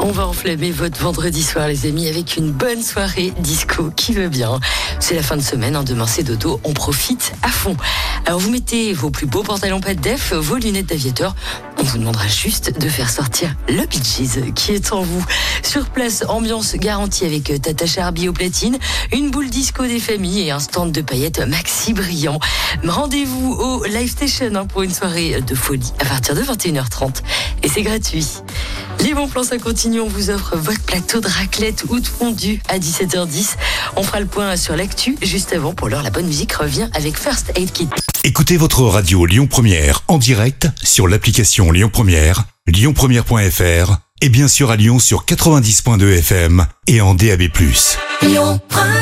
On 0.00 0.12
va 0.12 0.28
enflammer 0.28 0.70
votre 0.70 1.00
vendredi 1.00 1.42
soir, 1.42 1.66
les 1.66 1.86
amis, 1.86 2.08
avec 2.08 2.36
une 2.36 2.52
bonne 2.52 2.82
soirée 2.82 3.32
disco 3.40 3.90
qui 3.96 4.12
veut 4.12 4.28
bien? 4.28 4.60
C'est 5.00 5.16
la 5.16 5.22
fin 5.22 5.36
de 5.36 5.42
semaine, 5.42 5.74
hein, 5.74 5.82
demain 5.82 6.06
c'est 6.06 6.22
dodo, 6.22 6.60
on 6.62 6.72
profite 6.72 7.32
à 7.42 7.48
fond. 7.48 7.76
Alors 8.24 8.38
vous 8.38 8.50
mettez 8.50 8.92
vos 8.92 9.10
plus 9.10 9.26
beaux 9.26 9.42
pantalons 9.42 9.80
pas 9.80 9.94
de 9.94 10.00
def, 10.00 10.32
vos 10.32 10.56
lunettes 10.56 10.86
d'aviateur. 10.86 11.34
On 11.78 11.82
vous 11.82 11.98
demandera 11.98 12.28
juste 12.28 12.78
de 12.78 12.88
faire 12.88 13.10
sortir 13.10 13.54
le 13.68 13.86
Beaches 13.86 14.52
qui 14.54 14.72
est 14.72 14.92
en 14.92 15.02
vous. 15.02 15.24
Sur 15.62 15.86
place, 15.86 16.24
ambiance 16.28 16.74
garantie 16.76 17.24
avec 17.24 17.60
Tata 17.60 17.86
Charby 17.86 18.28
au 18.28 18.32
platine, 18.32 18.78
une 19.12 19.30
boule 19.30 19.50
disco 19.50 19.84
des 19.84 19.98
familles 19.98 20.42
et 20.42 20.50
un 20.52 20.60
stand 20.60 20.92
de 20.92 21.00
paillettes 21.00 21.40
maxi 21.40 21.92
brillant. 21.92 22.38
Rendez-vous 22.84 23.52
au 23.52 23.84
Live 23.84 24.10
Station 24.10 24.54
hein, 24.54 24.66
pour 24.66 24.82
une 24.82 24.94
soirée 24.94 25.40
de 25.40 25.54
folie 25.54 25.92
à 25.98 26.04
partir 26.04 26.34
de 26.34 26.42
21h30 26.42 27.22
et 27.62 27.68
c'est 27.68 27.82
gratuit. 27.82 28.26
Les 29.00 29.14
bons 29.14 29.28
plans, 29.28 29.44
ça 29.44 29.58
continue. 29.58 30.00
On 30.00 30.08
vous 30.08 30.30
offre 30.30 30.56
votre 30.56 30.82
plateau 30.82 31.20
de 31.20 31.28
raclette 31.28 31.84
ou 31.88 32.00
de 32.00 32.06
fondue 32.06 32.60
à 32.68 32.78
17h10. 32.78 33.56
On 33.96 34.02
fera 34.02 34.20
le 34.20 34.26
point 34.26 34.56
sur 34.56 34.76
l'actu 34.76 35.16
juste 35.22 35.52
avant. 35.52 35.72
Pour 35.72 35.88
l'heure, 35.88 36.02
la 36.02 36.10
bonne 36.10 36.26
musique 36.26 36.52
revient 36.52 36.88
avec 36.94 37.18
First 37.18 37.52
Aid 37.54 37.72
Kit. 37.72 37.88
Écoutez 38.24 38.56
votre 38.56 38.82
radio 38.82 39.24
Lyon 39.26 39.46
Première 39.46 40.02
en 40.08 40.18
direct 40.18 40.68
sur 40.82 41.06
l'application 41.08 41.70
Lyon 41.70 41.90
Première, 41.92 42.44
lyonpremière.fr 42.66 43.96
et 44.20 44.28
bien 44.28 44.48
sûr 44.48 44.70
à 44.70 44.76
Lyon 44.76 44.98
sur 44.98 45.24
90.2 45.24 46.18
FM 46.18 46.66
et 46.86 47.00
en 47.00 47.14
DAB+. 47.14 47.42
Lyon 48.22 48.60
Première. 48.68 48.97